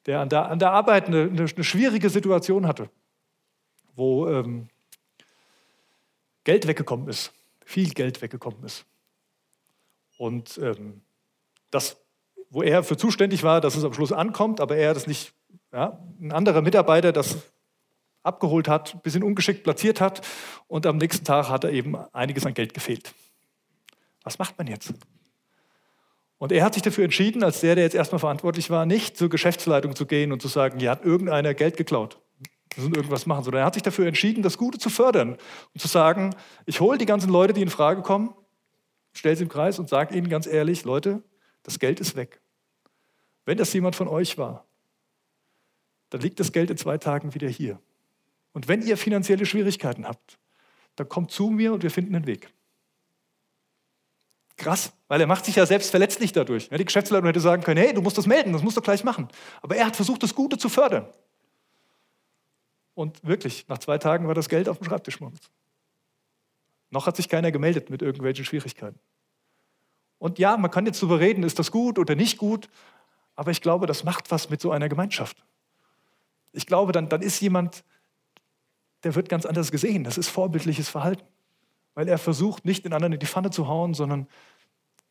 [0.04, 2.90] der an der, an der Arbeit eine, eine, eine, schwierige Situation hatte,
[3.94, 4.68] wo ähm,
[6.44, 7.32] Geld weggekommen ist,
[7.64, 8.84] viel Geld weggekommen ist.
[10.18, 11.00] Und ähm,
[11.70, 11.96] das,
[12.50, 15.32] wo er für zuständig war, dass es am Schluss ankommt, aber er das nicht,
[15.72, 17.53] ja, ein anderer Mitarbeiter das
[18.24, 20.26] abgeholt hat, ein bisschen ungeschickt platziert hat
[20.66, 23.14] und am nächsten Tag hat er eben einiges an Geld gefehlt.
[24.24, 24.92] Was macht man jetzt?
[26.38, 29.28] Und er hat sich dafür entschieden, als der, der jetzt erstmal verantwortlich war, nicht zur
[29.28, 32.18] Geschäftsleitung zu gehen und zu sagen, hier hat irgendeiner Geld geklaut.
[32.74, 35.36] Wir müssen irgendwas machen, sondern er hat sich dafür entschieden, das Gute zu fördern
[35.74, 36.34] und zu sagen,
[36.66, 38.34] ich hole die ganzen Leute, die in Frage kommen,
[39.12, 41.22] stelle sie im Kreis und sage ihnen ganz ehrlich, Leute,
[41.62, 42.40] das Geld ist weg.
[43.44, 44.66] Wenn das jemand von euch war,
[46.10, 47.78] dann liegt das Geld in zwei Tagen wieder hier.
[48.54, 50.38] Und wenn ihr finanzielle Schwierigkeiten habt,
[50.96, 52.48] dann kommt zu mir und wir finden einen Weg.
[54.56, 56.68] Krass, weil er macht sich ja selbst verletzlich dadurch.
[56.68, 59.28] die Geschäftsleitung hätte sagen können, hey, du musst das melden, das musst du gleich machen.
[59.60, 61.08] Aber er hat versucht, das Gute zu fördern.
[62.94, 65.50] Und wirklich, nach zwei Tagen war das Geld auf dem Schreibtisch morgens.
[66.90, 69.00] Noch hat sich keiner gemeldet mit irgendwelchen Schwierigkeiten.
[70.18, 72.70] Und ja, man kann jetzt darüber reden, ist das gut oder nicht gut,
[73.34, 75.44] aber ich glaube, das macht was mit so einer Gemeinschaft.
[76.52, 77.82] Ich glaube, dann, dann ist jemand,
[79.04, 80.02] der wird ganz anders gesehen.
[80.02, 81.24] Das ist vorbildliches Verhalten,
[81.94, 84.26] weil er versucht, nicht den anderen in die Pfanne zu hauen, sondern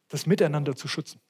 [0.10, 1.22] das Miteinander zu schützen.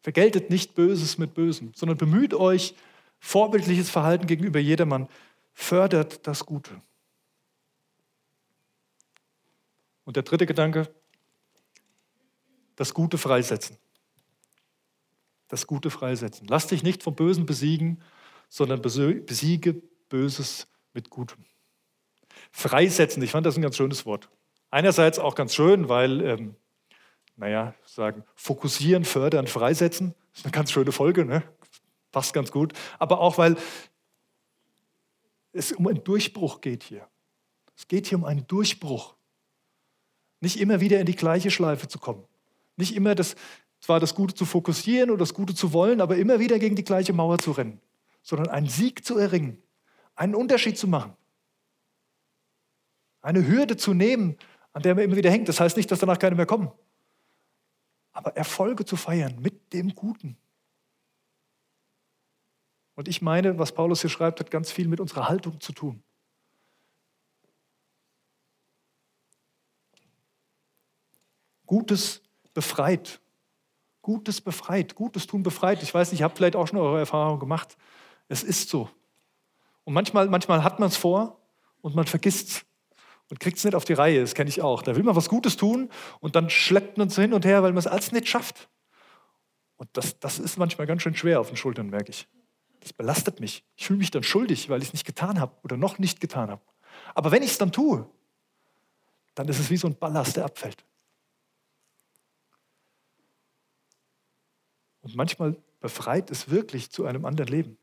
[0.00, 2.74] Vergeltet nicht Böses mit Bösem, sondern bemüht euch,
[3.20, 5.08] vorbildliches Verhalten gegenüber jedermann,
[5.52, 6.80] fördert das Gute.
[10.04, 10.88] Und der dritte Gedanke,
[12.76, 13.76] das Gute freisetzen.
[15.48, 16.46] Das Gute freisetzen.
[16.48, 18.00] Lass dich nicht vom Bösen besiegen,
[18.48, 21.44] sondern besiege Böses mit Gutem.
[22.50, 24.28] Freisetzen, ich fand das ein ganz schönes Wort.
[24.70, 26.56] Einerseits auch ganz schön, weil, ähm,
[27.36, 31.42] naja, sagen, fokussieren, fördern, freisetzen, ist eine ganz schöne Folge, ne?
[32.12, 32.72] passt ganz gut.
[32.98, 33.56] Aber auch, weil
[35.52, 37.06] es um einen Durchbruch geht hier.
[37.76, 39.14] Es geht hier um einen Durchbruch.
[40.40, 42.24] Nicht immer wieder in die gleiche Schleife zu kommen.
[42.76, 43.34] Nicht immer das,
[43.80, 46.84] zwar das Gute zu fokussieren oder das Gute zu wollen, aber immer wieder gegen die
[46.84, 47.80] gleiche Mauer zu rennen,
[48.22, 49.62] sondern einen Sieg zu erringen,
[50.18, 51.16] einen Unterschied zu machen.
[53.20, 54.36] Eine Hürde zu nehmen,
[54.72, 55.48] an der man immer wieder hängt.
[55.48, 56.70] Das heißt nicht, dass danach keine mehr kommen.
[58.12, 60.36] Aber Erfolge zu feiern mit dem Guten.
[62.96, 66.02] Und ich meine, was Paulus hier schreibt, hat ganz viel mit unserer Haltung zu tun.
[71.64, 72.22] Gutes
[72.54, 73.20] befreit.
[74.02, 74.96] Gutes befreit.
[74.96, 75.82] Gutes tun befreit.
[75.82, 77.76] Ich weiß nicht, ihr habt vielleicht auch schon eure Erfahrung gemacht.
[78.26, 78.90] Es ist so.
[79.88, 81.40] Und manchmal, manchmal hat man es vor
[81.80, 82.66] und man vergisst es
[83.30, 84.20] und kriegt es nicht auf die Reihe.
[84.20, 84.82] Das kenne ich auch.
[84.82, 85.88] Da will man was Gutes tun
[86.20, 88.68] und dann schleppt man es hin und her, weil man es alles nicht schafft.
[89.78, 92.28] Und das, das ist manchmal ganz schön schwer auf den Schultern, merke ich.
[92.80, 93.64] Das belastet mich.
[93.76, 96.50] Ich fühle mich dann schuldig, weil ich es nicht getan habe oder noch nicht getan
[96.50, 96.60] habe.
[97.14, 98.06] Aber wenn ich es dann tue,
[99.36, 100.84] dann ist es wie so ein Ballast, der abfällt.
[105.00, 107.78] Und manchmal befreit es wirklich zu einem anderen Leben.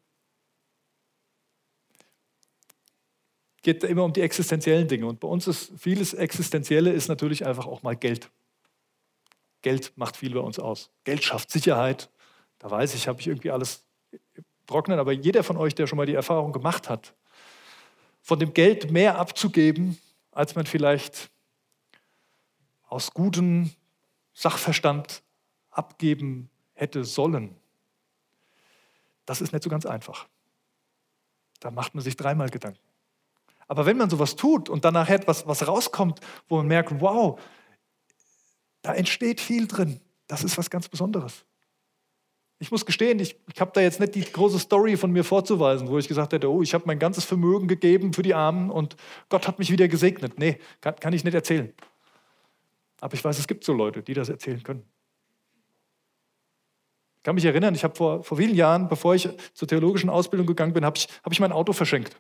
[3.66, 5.08] Geht immer um die existenziellen Dinge.
[5.08, 8.30] Und bei uns ist vieles Existenzielle ist natürlich einfach auch mal Geld.
[9.64, 10.92] Geld macht viel bei uns aus.
[11.04, 12.12] Geld schafft Sicherheit.
[12.60, 13.84] Da weiß ich, habe ich irgendwie alles
[14.68, 15.00] trocknen.
[15.00, 17.16] Aber jeder von euch, der schon mal die Erfahrung gemacht hat,
[18.22, 19.98] von dem Geld mehr abzugeben,
[20.30, 21.32] als man vielleicht
[22.88, 23.72] aus gutem
[24.36, 25.24] Sachverstand
[25.72, 27.56] abgeben hätte sollen.
[29.26, 30.28] Das ist nicht so ganz einfach.
[31.62, 32.85] Da macht man sich dreimal Gedanken.
[33.68, 37.40] Aber wenn man sowas tut und danach etwas was rauskommt, wo man merkt, wow,
[38.82, 41.46] da entsteht viel drin, das ist was ganz Besonderes.
[42.58, 45.90] Ich muss gestehen, ich, ich habe da jetzt nicht die große Story von mir vorzuweisen,
[45.90, 48.96] wo ich gesagt hätte, oh, ich habe mein ganzes Vermögen gegeben für die Armen und
[49.28, 50.40] Gott hat mich wieder gesegnet.
[50.40, 51.74] Nee, kann, kann ich nicht erzählen.
[53.02, 54.84] Aber ich weiß, es gibt so Leute, die das erzählen können.
[57.18, 60.48] Ich kann mich erinnern, ich habe vor, vor vielen Jahren, bevor ich zur theologischen Ausbildung
[60.48, 62.16] gegangen bin, habe ich, hab ich mein Auto verschenkt.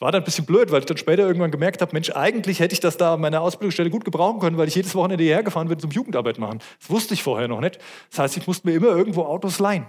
[0.00, 2.72] War dann ein bisschen blöd, weil ich dann später irgendwann gemerkt habe, Mensch, eigentlich hätte
[2.72, 5.68] ich das da an meiner Ausbildungsstelle gut gebrauchen können, weil ich jedes Wochenende hierher gefahren
[5.68, 6.60] bin zum Jugendarbeit machen.
[6.80, 7.78] Das wusste ich vorher noch nicht.
[8.10, 9.86] Das heißt, ich musste mir immer irgendwo Autos leihen.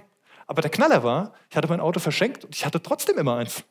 [0.48, 3.64] Aber der Knaller war, ich hatte mein Auto verschenkt und ich hatte trotzdem immer eins.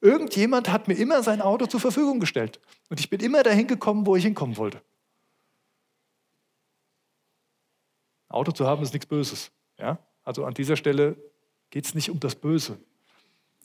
[0.00, 2.60] Irgendjemand hat mir immer sein Auto zur Verfügung gestellt.
[2.88, 4.80] Und ich bin immer dahin gekommen, wo ich hinkommen wollte.
[8.28, 9.50] Auto zu haben ist nichts Böses.
[9.78, 9.98] Ja?
[10.22, 11.16] Also an dieser Stelle
[11.70, 12.78] geht es nicht um das Böse.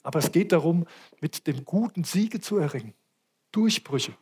[0.02, 0.86] Aber es geht darum,
[1.20, 2.94] mit dem Guten Siege zu erringen.
[3.52, 4.14] Durchbrüche.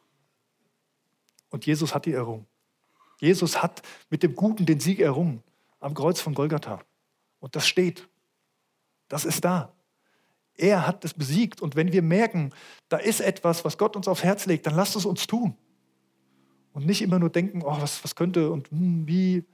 [1.51, 2.47] Und Jesus hat die errungen.
[3.21, 5.43] Jesus hat mit dem Guten den Sieg errungen
[5.81, 6.81] am Kreuz von Golgatha.
[7.41, 8.09] Und das steht.
[9.09, 9.73] Das ist da.
[10.55, 11.63] Er hat es besiegt.
[11.63, 12.53] Und wenn wir merken,
[12.89, 15.57] da ist etwas, was Gott uns aufs Herz legt, dann lasst es uns tun.
[16.73, 19.45] Und nicht immer nur denken, oh, was, was könnte und hm, wie.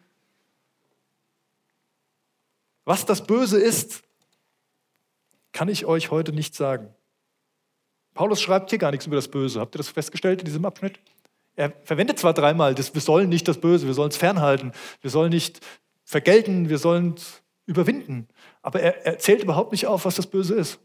[2.84, 4.02] Was das Böse ist,
[5.54, 6.92] kann ich euch heute nicht sagen.
[8.12, 9.60] Paulus schreibt hier gar nichts über das Böse.
[9.60, 10.98] Habt ihr das festgestellt in diesem Abschnitt?
[11.56, 15.10] Er verwendet zwar dreimal, das, wir sollen nicht das Böse, wir sollen es fernhalten, wir
[15.10, 15.60] sollen nicht
[16.04, 18.26] vergelten, wir sollen es überwinden.
[18.60, 20.80] Aber er, er zählt überhaupt nicht auf, was das Böse ist.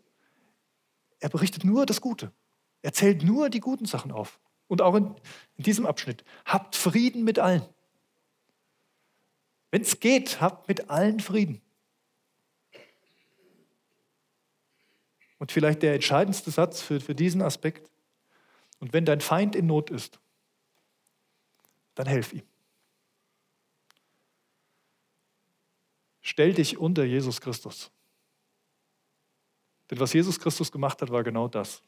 [1.19, 2.31] Er berichtet nur das Gute.
[2.83, 4.39] Er zählt nur die guten Sachen auf.
[4.67, 5.15] Und auch in,
[5.57, 6.23] in diesem Abschnitt.
[6.45, 7.63] Habt Frieden mit allen.
[9.71, 11.61] Wenn es geht, habt mit allen Frieden.
[15.39, 17.89] Und vielleicht der entscheidendste Satz für, für diesen Aspekt.
[18.79, 20.19] Und wenn dein Feind in Not ist,
[21.95, 22.43] dann helf ihm.
[26.21, 27.91] Stell dich unter Jesus Christus.
[29.89, 31.81] Denn was Jesus Christus gemacht hat, war genau das.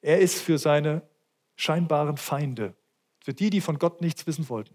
[0.00, 1.06] Er ist für seine
[1.56, 2.74] scheinbaren Feinde,
[3.22, 4.74] für die, die von Gott nichts wissen wollten,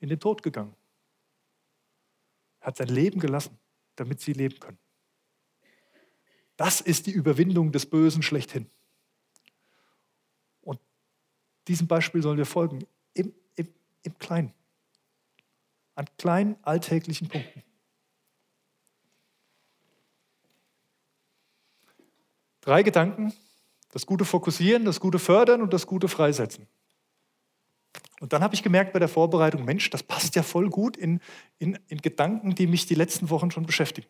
[0.00, 0.74] in den Tod gegangen.
[2.60, 3.58] Er hat sein Leben gelassen,
[3.96, 4.78] damit sie leben können.
[6.56, 8.70] Das ist die Überwindung des Bösen schlechthin.
[10.62, 10.80] Und
[11.66, 13.68] diesem Beispiel sollen wir folgen, im, im,
[14.02, 14.52] im Kleinen,
[15.94, 17.62] an kleinen alltäglichen Punkten.
[22.60, 23.32] Drei Gedanken,
[23.90, 26.66] das gute Fokussieren, das gute Fördern und das gute Freisetzen.
[28.20, 31.20] Und dann habe ich gemerkt bei der Vorbereitung, Mensch, das passt ja voll gut in,
[31.58, 34.08] in, in Gedanken, die mich die letzten Wochen schon beschäftigen.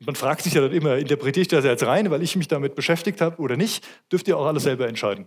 [0.00, 2.74] Man fragt sich ja dann immer, interpretiere ich das jetzt rein, weil ich mich damit
[2.74, 5.26] beschäftigt habe oder nicht, dürft ihr auch alles selber entscheiden.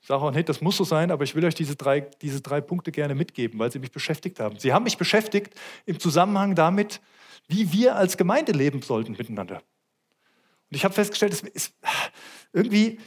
[0.00, 2.40] Ich sage auch nicht, das muss so sein, aber ich will euch diese drei, diese
[2.40, 4.58] drei Punkte gerne mitgeben, weil sie mich beschäftigt haben.
[4.58, 7.00] Sie haben mich beschäftigt im Zusammenhang damit,
[7.48, 9.56] wie wir als Gemeinde leben sollten miteinander.
[9.56, 11.74] Und ich habe festgestellt, es ist
[12.52, 12.98] irgendwie,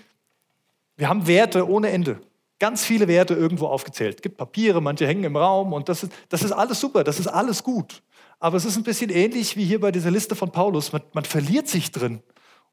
[0.95, 2.21] wir haben Werte ohne Ende.
[2.59, 4.17] Ganz viele Werte irgendwo aufgezählt.
[4.17, 7.19] Es gibt Papiere, manche hängen im Raum und das ist, das ist alles super, das
[7.19, 8.03] ist alles gut.
[8.43, 10.91] Aber es ist ein bisschen ähnlich wie hier bei dieser Liste von Paulus.
[10.91, 12.21] Man, man verliert sich drin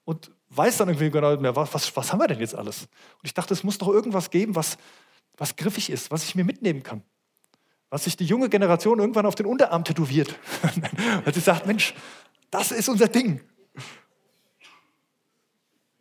[0.05, 2.83] und weiß dann irgendwie genau mehr, was, was, was haben wir denn jetzt alles?
[2.83, 4.79] Und ich dachte, es muss doch irgendwas geben, was,
[5.37, 7.05] was griffig ist, was ich mir mitnehmen kann.
[7.89, 10.35] Was sich die junge Generation irgendwann auf den Unterarm tätowiert.
[11.25, 11.95] Weil sie sagt, Mensch,
[12.51, 13.41] das ist unser Ding.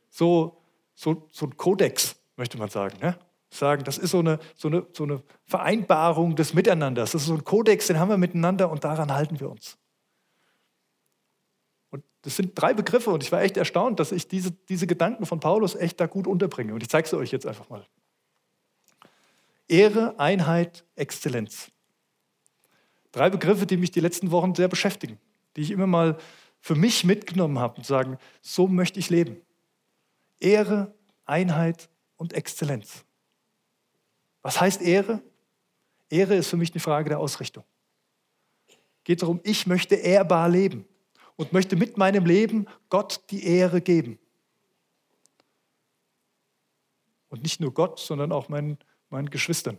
[0.10, 0.64] So,
[0.96, 2.98] so, so ein Kodex, möchte man sagen.
[3.04, 3.20] Ne?
[3.52, 7.12] Sagen, das ist so eine, so, eine, so eine Vereinbarung des Miteinanders.
[7.12, 9.78] Das ist so ein Kodex, den haben wir miteinander und daran halten wir uns.
[12.22, 15.40] Das sind drei Begriffe und ich war echt erstaunt, dass ich diese, diese Gedanken von
[15.40, 16.74] Paulus echt da gut unterbringe.
[16.74, 17.86] Und ich zeige sie euch jetzt einfach mal.
[19.68, 21.72] Ehre, Einheit, Exzellenz.
[23.12, 25.18] Drei Begriffe, die mich die letzten Wochen sehr beschäftigen,
[25.56, 26.18] die ich immer mal
[26.60, 29.42] für mich mitgenommen habe und sagen, so möchte ich leben.
[30.40, 30.94] Ehre,
[31.26, 33.06] Einheit und Exzellenz.
[34.42, 35.22] Was heißt Ehre?
[36.10, 37.64] Ehre ist für mich eine Frage der Ausrichtung.
[39.04, 40.86] Geht darum, ich möchte ehrbar leben
[41.36, 44.20] und möchte mit meinem Leben Gott die Ehre geben.
[47.30, 48.78] Und nicht nur Gott, sondern auch meinen,
[49.10, 49.78] meinen Geschwistern,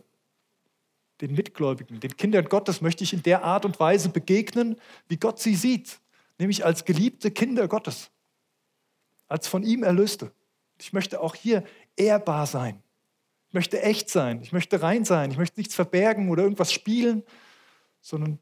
[1.21, 5.39] den Mitgläubigen, den Kindern Gottes möchte ich in der Art und Weise begegnen, wie Gott
[5.39, 6.01] sie sieht,
[6.39, 8.11] nämlich als geliebte Kinder Gottes,
[9.29, 10.33] als von ihm Erlöste.
[10.79, 11.65] Ich möchte auch hier
[11.97, 12.83] ehrbar sein.
[13.51, 14.43] Ich möchte echt sein.
[14.43, 15.33] Ich möchte rein sein.
[15.33, 17.25] Ich möchte nichts verbergen oder irgendwas spielen,
[18.01, 18.39] sondern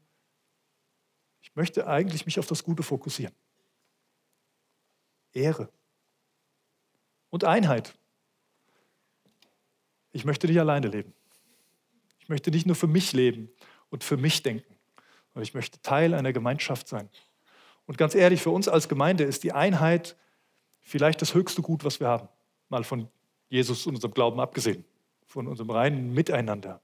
[1.41, 3.33] ich möchte eigentlich mich auf das Gute fokussieren.
[5.33, 5.67] Ehre
[7.31, 7.97] und Einheit.
[10.11, 11.11] Ich möchte nicht alleine leben.
[12.19, 13.49] Ich möchte nicht nur für mich leben
[13.89, 14.75] und für mich denken,
[15.29, 17.09] sondern ich möchte Teil einer Gemeinschaft sein.
[17.87, 20.15] Und ganz ehrlich, für uns als Gemeinde ist die Einheit
[20.81, 22.29] vielleicht das höchste Gut, was wir haben.
[22.69, 23.09] Mal von
[23.49, 24.85] Jesus und unserem Glauben abgesehen,
[25.29, 26.81] von unserem reinen Miteinander.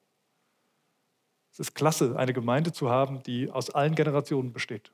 [1.52, 4.92] Es ist klasse, eine Gemeinde zu haben, die aus allen Generationen besteht.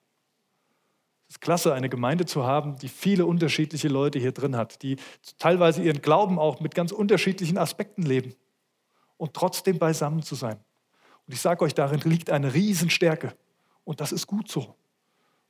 [1.28, 4.98] Es ist klasse, eine Gemeinde zu haben, die viele unterschiedliche Leute hier drin hat, die
[5.38, 8.36] teilweise ihren Glauben auch mit ganz unterschiedlichen Aspekten leben
[9.18, 10.60] und trotzdem beisammen zu sein.
[11.28, 13.36] Und ich sage euch, darin liegt eine Riesenstärke.
[13.84, 14.76] Und das ist gut so.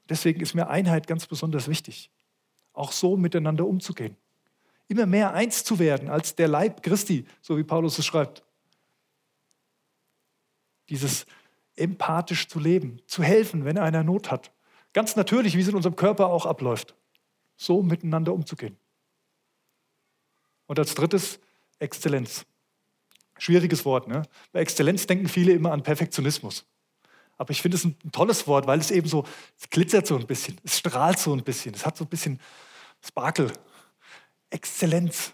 [0.10, 2.10] Deswegen ist mir Einheit ganz besonders wichtig.
[2.74, 4.18] Auch so miteinander umzugehen.
[4.92, 8.44] Immer mehr eins zu werden als der Leib Christi, so wie Paulus es schreibt
[10.92, 11.26] dieses
[11.76, 14.52] empathisch zu leben, zu helfen, wenn einer Not hat.
[14.94, 16.96] Ganz natürlich, wie es in unserem Körper auch abläuft.
[17.56, 18.78] So miteinander umzugehen.
[20.68, 21.40] Und als drittes
[21.80, 22.46] Exzellenz.
[23.38, 24.08] Schwieriges Wort.
[24.08, 24.24] Ne?
[24.52, 26.66] Bei Exzellenz denken viele immer an Perfektionismus.
[27.38, 29.26] Aber ich finde es ein, tolles Wort, weil es eben so,
[29.58, 32.40] es glitzert so ein bisschen, es strahlt so ein bisschen, es hat so ein bisschen
[33.04, 33.52] Sparkel.
[34.52, 35.34] Exzellenz.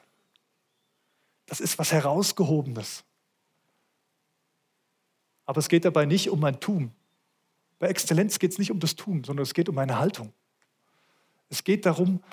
[1.46, 3.04] Das ist was Herausgehobenes.
[5.46, 6.92] Aber es geht dabei nicht um mein Tun.
[7.80, 10.34] Bei Exzellenz geht es nicht um das Tun, sondern es geht um meine Haltung.
[11.50, 12.24] Es geht darum,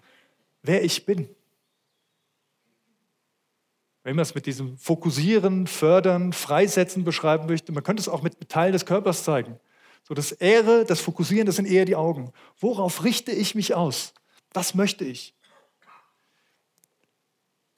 [0.63, 1.29] wer ich bin.
[4.03, 8.49] Wenn man es mit diesem Fokussieren, Fördern, Freisetzen beschreiben möchte, man könnte es auch mit
[8.49, 9.59] Teil des Körpers zeigen.
[10.07, 12.33] So das Ehre, das Fokussieren, das sind eher die Augen.
[12.59, 14.13] Worauf richte ich mich aus?
[14.53, 15.34] Was möchte ich?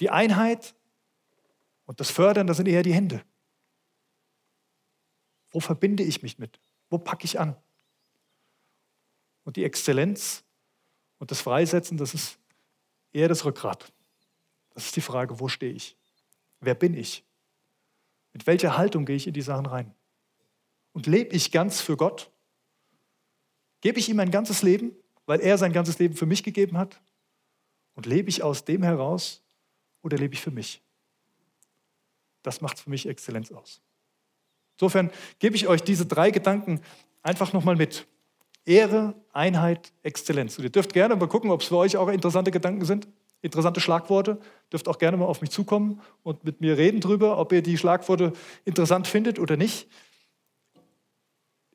[0.01, 0.75] Die Einheit
[1.87, 3.25] und das Fördern, das sind eher die Hände.
[5.51, 6.61] Wo verbinde ich mich mit?
[6.91, 7.57] Wo packe ich an?
[9.45, 10.45] Und die Exzellenz
[11.19, 12.39] und das Freisetzen, das ist
[13.13, 13.93] eher das Rückgrat.
[14.75, 15.97] Das ist die Frage, wo stehe ich?
[16.61, 17.25] Wer bin ich?
[18.33, 19.95] Mit welcher Haltung gehe ich in die Sachen rein?
[20.93, 22.31] Und lebe ich ganz für Gott?
[23.81, 27.01] Gebe ich ihm mein ganzes Leben, weil er sein ganzes Leben für mich gegeben hat?
[27.95, 29.43] Und lebe ich aus dem heraus
[30.07, 30.81] oder lebe ich für mich?
[32.43, 33.83] Das macht für mich Exzellenz aus.
[34.77, 36.81] Insofern gebe ich euch diese drei Gedanken
[37.23, 38.07] einfach nochmal mit.
[38.65, 40.59] Ehre, Einheit, Exzellenz.
[40.59, 43.09] Und ihr dürft gerne mal gucken, ob es für euch auch interessante Gedanken sind,
[43.43, 44.39] interessante Schlagworte.
[44.73, 47.77] Dürft auch gerne mal auf mich zukommen und mit mir reden drüber, ob ihr die
[47.77, 48.33] Schlagworte
[48.65, 49.89] interessant findet oder nicht.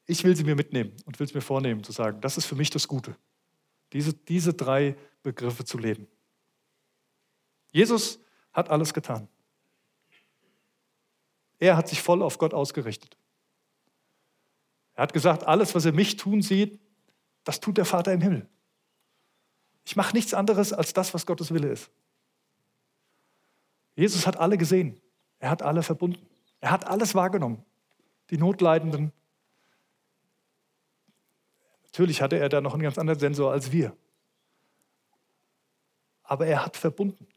[0.05, 2.55] Ich will sie mir mitnehmen und will es mir vornehmen, zu sagen, das ist für
[2.55, 3.15] mich das Gute,
[3.91, 6.07] diese, diese drei Begriffe zu leben.
[7.71, 8.19] Jesus
[8.53, 9.27] hat alles getan.
[11.59, 13.17] Er hat sich voll auf Gott ausgerichtet.
[14.95, 16.79] Er hat gesagt, alles, was er mich tun sieht,
[17.43, 18.47] das tut der Vater im Himmel.
[19.83, 21.89] Ich mache nichts anderes als das, was Gottes Wille ist.
[23.95, 24.99] Jesus hat alle gesehen.
[25.39, 26.25] Er hat alle verbunden.
[26.59, 27.63] Er hat alles wahrgenommen.
[28.29, 29.11] Die Notleidenden.
[31.83, 33.95] Natürlich hatte er da noch einen ganz anderen Sensor als wir.
[36.23, 37.27] Aber er hat verbunden.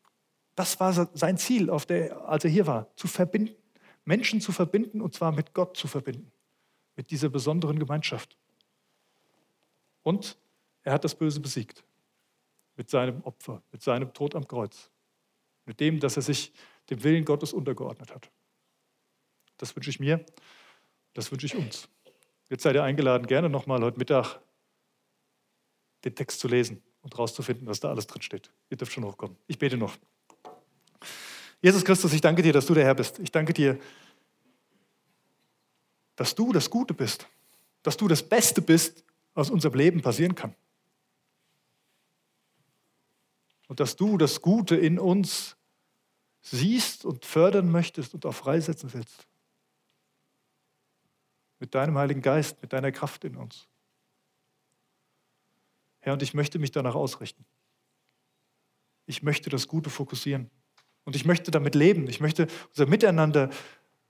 [0.55, 3.57] Das war sein Ziel, der, als er hier war, zu verbinden.
[4.05, 6.31] Menschen zu verbinden und zwar mit Gott zu verbinden.
[6.97, 8.37] Mit dieser besonderen Gemeinschaft.
[10.03, 10.37] Und
[10.83, 11.83] er hat das Böse besiegt.
[12.77, 14.91] Mit seinem Opfer, mit seinem Tod am Kreuz.
[15.65, 16.53] Mit dem, dass er sich
[16.91, 18.31] dem Willen Gottes untergeordnet hat.
[19.57, 20.25] Das wünsche ich mir,
[21.15, 21.89] das wünsche ich uns.
[22.51, 24.41] Jetzt seid ihr eingeladen, gerne nochmal heute Mittag
[26.05, 28.53] den Text zu lesen und rauszufinden, was da alles drin steht.
[28.69, 29.37] Ihr dürft schon hochkommen.
[29.47, 29.97] Ich bete noch.
[31.65, 33.19] Jesus Christus, ich danke dir, dass du der Herr bist.
[33.21, 33.81] Ich danke dir,
[36.15, 37.27] dass du das Gute bist,
[37.83, 39.03] dass du das Beste bist,
[39.33, 40.55] was unserem Leben passieren kann.
[43.67, 45.57] Und dass du das Gute in uns
[46.43, 49.27] siehst und fördern möchtest und auch freisetzen willst.
[51.61, 53.67] Mit deinem Heiligen Geist, mit deiner Kraft in uns.
[56.01, 57.47] Herr, und ich möchte mich danach ausrichten.
[59.07, 60.51] Ich möchte das Gute fokussieren.
[61.05, 62.09] Und ich möchte damit leben.
[62.09, 63.51] Ich möchte unser Miteinander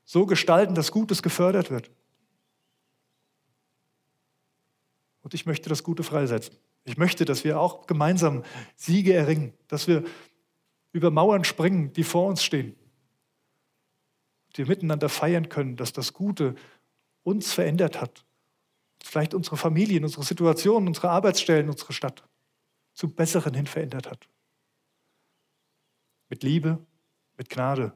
[0.04, 1.90] so gestalten, dass Gutes gefördert wird.
[5.22, 6.56] Und ich möchte das Gute freisetzen.
[6.84, 8.44] Ich möchte, dass wir auch gemeinsam
[8.76, 10.04] Siege erringen, dass wir
[10.92, 12.76] über Mauern springen, die vor uns stehen.
[14.46, 16.54] Und wir miteinander feiern können, dass das Gute
[17.22, 18.24] uns verändert hat
[19.04, 22.24] vielleicht unsere Familien, unsere Situation, unsere Arbeitsstellen, unsere Stadt
[22.94, 24.28] zum Besseren hin verändert hat.
[26.28, 26.84] Mit Liebe,
[27.36, 27.92] mit Gnade,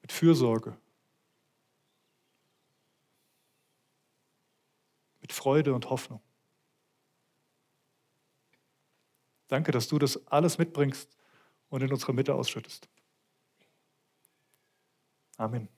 [0.00, 0.76] mit Fürsorge,
[5.20, 6.22] mit Freude und Hoffnung.
[9.48, 11.16] Danke, dass du das alles mitbringst
[11.70, 12.88] und in unserer Mitte ausschüttest.
[15.36, 15.68] Amen.